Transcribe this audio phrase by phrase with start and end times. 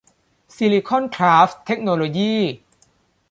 [0.55, 2.35] ซิลิคอน คราฟท์ เทคโนโลยี